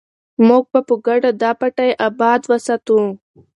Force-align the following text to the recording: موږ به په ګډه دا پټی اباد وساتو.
موږ 0.47 0.63
به 0.71 0.79
په 0.87 0.95
ګډه 1.05 1.31
دا 1.41 1.51
پټی 1.59 1.91
اباد 2.07 2.41
وساتو. 2.49 2.99